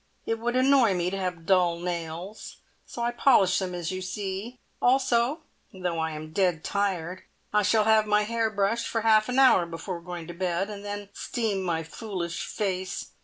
[0.25, 2.55] It would annoy me to have dull nails,
[2.87, 7.21] so I polish them as you see; also, though I am dead tired,
[7.53, 10.83] I shall have my hair brushed for half an hour before going to bed, and
[10.83, 13.11] then steam my foolish face.